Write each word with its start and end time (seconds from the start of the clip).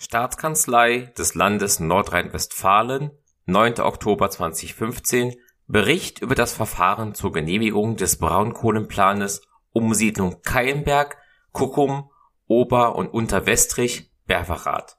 Staatskanzlei 0.00 1.12
des 1.18 1.34
Landes 1.34 1.80
Nordrhein-Westfalen, 1.80 3.10
9. 3.46 3.80
Oktober 3.80 4.30
2015 4.30 5.34
Bericht 5.66 6.22
über 6.22 6.36
das 6.36 6.54
Verfahren 6.54 7.14
zur 7.14 7.32
Genehmigung 7.32 7.96
des 7.96 8.16
Braunkohlenplanes 8.16 9.42
Umsiedlung 9.72 10.40
Keienberg, 10.42 11.16
Kuckum, 11.50 12.10
Ober- 12.46 12.94
und 12.96 13.08
Unterwestrich, 13.08 14.12
Berwerath. 14.26 14.98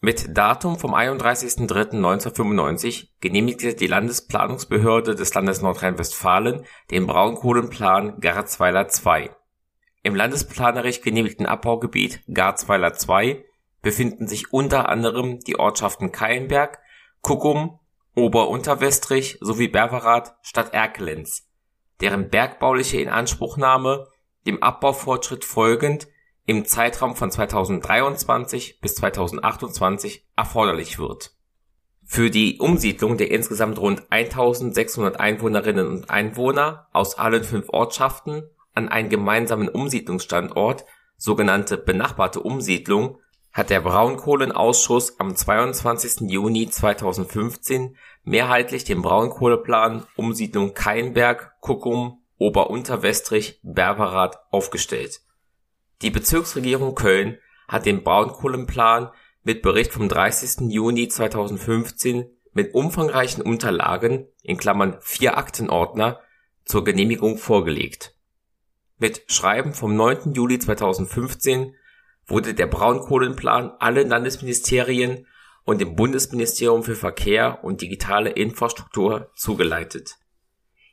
Mit 0.00 0.36
Datum 0.36 0.76
vom 0.76 0.92
31.03.1995 0.92 3.10
genehmigte 3.20 3.74
die 3.74 3.86
Landesplanungsbehörde 3.86 5.14
des 5.14 5.32
Landes 5.34 5.62
Nordrhein-Westfalen 5.62 6.66
den 6.90 7.06
Braunkohlenplan 7.06 8.18
Garzweiler 8.18 8.88
II. 8.88 9.30
Im 10.02 10.16
landesplanerisch 10.16 11.00
genehmigten 11.00 11.46
Abbaugebiet 11.46 12.24
Garzweiler 12.26 12.92
II 12.92 13.44
befinden 13.82 14.28
sich 14.28 14.52
unter 14.52 14.88
anderem 14.88 15.40
die 15.40 15.58
Ortschaften 15.58 16.12
Keienberg, 16.12 16.78
Kuckum, 17.20 17.78
Ober-Unterwestrich 18.14 19.38
sowie 19.40 19.68
Berwerath 19.68 20.36
Stadt 20.42 20.72
Erkelenz, 20.72 21.48
deren 22.00 22.30
bergbauliche 22.30 23.00
Inanspruchnahme 23.00 24.08
dem 24.46 24.62
Abbaufortschritt 24.62 25.44
folgend 25.44 26.08
im 26.46 26.64
Zeitraum 26.64 27.16
von 27.16 27.30
2023 27.30 28.80
bis 28.80 28.96
2028 28.96 30.26
erforderlich 30.36 30.98
wird. 30.98 31.32
Für 32.04 32.30
die 32.30 32.58
Umsiedlung 32.58 33.16
der 33.16 33.30
insgesamt 33.30 33.78
rund 33.78 34.02
1600 34.10 35.18
Einwohnerinnen 35.18 35.86
und 35.86 36.10
Einwohner 36.10 36.88
aus 36.92 37.16
allen 37.16 37.44
fünf 37.44 37.68
Ortschaften 37.68 38.42
an 38.74 38.88
einen 38.88 39.08
gemeinsamen 39.08 39.68
Umsiedlungsstandort, 39.68 40.84
sogenannte 41.16 41.78
benachbarte 41.78 42.40
Umsiedlung 42.40 43.18
hat 43.52 43.68
der 43.68 43.80
Braunkohlenausschuss 43.80 45.20
am 45.20 45.36
22. 45.36 46.30
Juni 46.30 46.68
2015 46.68 47.96
mehrheitlich 48.24 48.84
den 48.84 49.02
Braunkohleplan 49.02 50.06
Umsiedlung 50.16 50.72
Keinberg, 50.72 51.52
Kuckum, 51.60 52.22
Ober-Unterwestrich, 52.38 53.60
Berberrath 53.62 54.38
aufgestellt. 54.50 55.20
Die 56.00 56.10
Bezirksregierung 56.10 56.94
Köln 56.94 57.38
hat 57.68 57.84
den 57.84 58.02
Braunkohlenplan 58.02 59.10
mit 59.44 59.62
Bericht 59.62 59.92
vom 59.92 60.08
30. 60.08 60.72
Juni 60.72 61.08
2015 61.08 62.30
mit 62.54 62.74
umfangreichen 62.74 63.42
Unterlagen 63.42 64.28
in 64.42 64.56
Klammern 64.56 64.96
(vier 65.00 65.36
Aktenordner) 65.36 66.20
zur 66.64 66.84
Genehmigung 66.84 67.38
vorgelegt. 67.38 68.14
Mit 68.98 69.24
Schreiben 69.26 69.74
vom 69.74 69.94
9. 69.94 70.32
Juli 70.32 70.58
2015 70.58 71.74
wurde 72.26 72.54
der 72.54 72.66
Braunkohlenplan 72.66 73.72
allen 73.78 74.08
Landesministerien 74.08 75.26
und 75.64 75.80
dem 75.80 75.94
Bundesministerium 75.94 76.82
für 76.82 76.94
Verkehr 76.94 77.62
und 77.62 77.80
digitale 77.80 78.30
Infrastruktur 78.30 79.30
zugeleitet. 79.34 80.16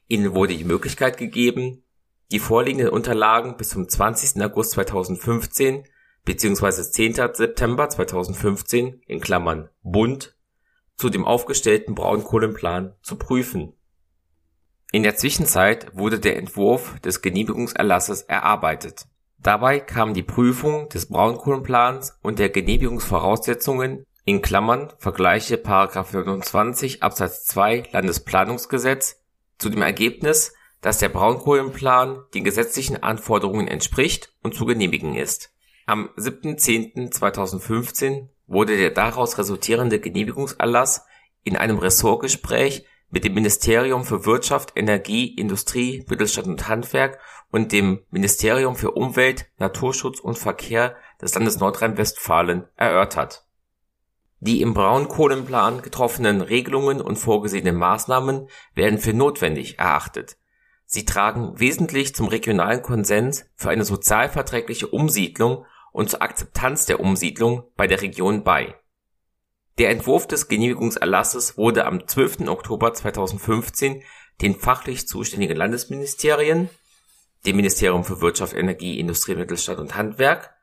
Ihnen 0.07 0.33
wurde 0.33 0.55
die 0.55 0.63
Möglichkeit 0.63 1.17
gegeben, 1.17 1.83
die 2.31 2.39
vorliegenden 2.39 2.89
Unterlagen 2.89 3.57
bis 3.57 3.69
zum 3.69 3.87
20. 3.87 4.41
August 4.43 4.71
2015 4.71 5.85
bzw. 6.25 6.83
10. 6.83 7.13
September 7.33 7.89
2015 7.89 9.01
in 9.05 9.19
Klammern 9.19 9.69
(Bund) 9.81 10.35
zu 10.97 11.09
dem 11.09 11.25
aufgestellten 11.25 11.95
Braunkohlenplan 11.95 12.93
zu 13.01 13.15
prüfen. 13.17 13.73
In 14.91 15.03
der 15.03 15.15
Zwischenzeit 15.15 15.95
wurde 15.95 16.19
der 16.19 16.37
Entwurf 16.37 16.99
des 16.99 17.21
Genehmigungserlasses 17.21 18.23
erarbeitet 18.23 19.07
Dabei 19.41 19.79
kam 19.79 20.13
die 20.13 20.23
Prüfung 20.23 20.89
des 20.89 21.05
Braunkohlenplans 21.07 22.19
und 22.21 22.39
der 22.39 22.49
Genehmigungsvoraussetzungen 22.49 24.05
in 24.25 24.41
Klammern 24.41 24.91
(Vergleiche§ 24.97 25.55
29 26.13 27.03
Absatz 27.03 27.45
2 27.45 27.83
Landesplanungsgesetz) 27.93 29.21
zu 29.57 29.69
dem 29.69 29.81
Ergebnis, 29.81 30.53
dass 30.81 30.99
der 30.99 31.07
Braunkohlenplan 31.09 32.23
den 32.33 32.43
gesetzlichen 32.43 33.01
Anforderungen 33.01 33.69
entspricht 33.69 34.33
und 34.43 34.55
zu 34.55 34.65
genehmigen 34.65 35.15
ist. 35.15 35.53
Am 35.85 36.09
7.10.2015 36.17 38.27
wurde 38.45 38.75
der 38.77 38.91
daraus 38.91 39.37
resultierende 39.37 40.01
Genehmigungserlass 40.01 41.05
in 41.43 41.55
einem 41.55 41.79
Ressortgespräch 41.79 42.83
mit 43.11 43.23
dem 43.23 43.33
Ministerium 43.33 44.05
für 44.05 44.25
Wirtschaft, 44.25 44.73
Energie, 44.75 45.33
Industrie, 45.33 46.05
Mittelstand 46.07 46.47
und 46.47 46.67
Handwerk 46.67 47.19
und 47.51 47.71
dem 47.71 48.03
Ministerium 48.11 48.75
für 48.75 48.91
Umwelt, 48.91 49.47
Naturschutz 49.57 50.19
und 50.19 50.37
Verkehr 50.37 50.95
des 51.21 51.33
Landes 51.33 51.59
Nordrhein-Westfalen 51.59 52.67
erörtert. 52.75 53.45
Die 54.41 54.61
im 54.61 54.73
Braunkohlenplan 54.73 55.81
getroffenen 55.81 56.41
Regelungen 56.41 57.01
und 57.01 57.17
vorgesehenen 57.17 57.75
Maßnahmen 57.75 58.47
werden 58.73 58.99
für 58.99 59.13
notwendig 59.13 59.79
erachtet. 59.79 60.37
Sie 60.85 61.05
tragen 61.05 61.59
wesentlich 61.59 62.15
zum 62.15 62.27
regionalen 62.27 62.81
Konsens 62.81 63.45
für 63.55 63.69
eine 63.69 63.83
sozialverträgliche 63.83 64.87
Umsiedlung 64.87 65.65
und 65.91 66.09
zur 66.09 66.21
Akzeptanz 66.21 66.85
der 66.85 66.99
Umsiedlung 66.99 67.63
bei 67.75 67.87
der 67.87 68.01
Region 68.01 68.43
bei 68.43 68.75
der 69.79 69.91
Entwurf 69.91 70.27
des 70.27 70.49
Genehmigungserlasses 70.49 71.57
wurde 71.57 71.85
am 71.85 72.05
12. 72.05 72.49
Oktober 72.49 72.93
2015 72.93 74.03
den 74.41 74.55
fachlich 74.55 75.07
zuständigen 75.07 75.55
Landesministerien, 75.55 76.69
dem 77.45 77.55
Ministerium 77.55 78.03
für 78.03 78.19
Wirtschaft, 78.19 78.53
Energie, 78.53 78.99
Industrie, 78.99 79.35
Mittelstand 79.35 79.79
und 79.79 79.95
Handwerk, 79.95 80.53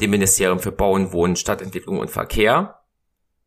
dem 0.00 0.10
Ministerium 0.10 0.60
für 0.60 0.72
Bauen, 0.72 1.12
Wohnen, 1.12 1.36
Stadtentwicklung 1.36 1.98
und 1.98 2.10
Verkehr, 2.10 2.80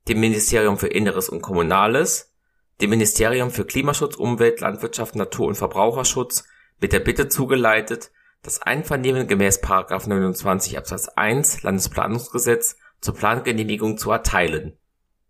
dem 0.07 0.19
Ministerium 0.19 0.77
für 0.77 0.87
Inneres 0.87 1.29
und 1.29 1.41
Kommunales, 1.41 2.35
dem 2.79 2.91
Ministerium 2.91 3.49
für 3.49 3.65
Klimaschutz, 3.65 4.15
Umwelt, 4.15 4.61
Landwirtschaft, 4.61 5.15
Natur 5.15 5.47
und 5.47 5.55
Verbraucherschutz 5.55 6.43
mit 6.79 6.93
der 6.93 6.99
Bitte 6.99 7.27
zugeleitet, 7.27 8.11
das 8.43 8.61
Einvernehmen 8.61 9.27
gemäß 9.27 9.61
29 9.63 10.77
Absatz 10.77 11.07
1 11.07 11.63
Landesplanungsgesetz 11.63 12.77
zur 13.01 13.15
Plangenehmigung 13.15 13.97
zu 13.97 14.11
erteilen 14.11 14.77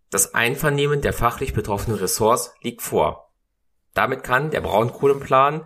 das 0.09 0.33
Einvernehmen 0.33 1.01
der 1.01 1.13
fachlich 1.13 1.53
betroffenen 1.53 1.99
Ressorts 1.99 2.53
liegt 2.61 2.81
vor. 2.81 3.31
Damit 3.93 4.23
kann 4.23 4.51
der 4.51 4.61
Braunkohlenplan 4.61 5.65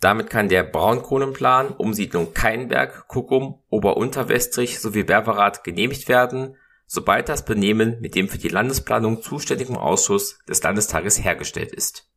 damit 0.00 0.30
kann 0.30 0.48
der 0.48 0.62
Braunkohlenplan 0.62 1.70
Umsiedlung 1.70 2.32
Keinberg, 2.32 3.08
Kuckum, 3.08 3.60
Ober-Unterwestrich 3.68 4.78
sowie 4.78 5.02
Berwerath 5.02 5.64
genehmigt 5.64 6.08
werden, 6.08 6.56
sobald 6.86 7.28
das 7.28 7.44
Benehmen 7.44 8.00
mit 8.00 8.14
dem 8.14 8.28
für 8.28 8.38
die 8.38 8.48
Landesplanung 8.48 9.22
zuständigen 9.22 9.76
Ausschuss 9.76 10.38
des 10.48 10.62
Landestages 10.62 11.22
hergestellt 11.22 11.72
ist 11.72 12.08